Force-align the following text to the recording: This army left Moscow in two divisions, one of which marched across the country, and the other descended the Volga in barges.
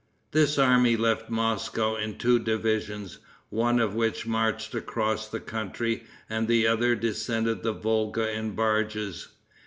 This 0.31 0.57
army 0.57 0.97
left 0.97 1.29
Moscow 1.29 1.95
in 1.95 2.17
two 2.17 2.39
divisions, 2.39 3.19
one 3.49 3.79
of 3.79 3.93
which 3.93 4.25
marched 4.25 4.73
across 4.73 5.27
the 5.27 5.39
country, 5.39 6.05
and 6.27 6.47
the 6.47 6.65
other 6.65 6.95
descended 6.95 7.61
the 7.61 7.71
Volga 7.73 8.27
in 8.31 8.55
barges. 8.55 9.27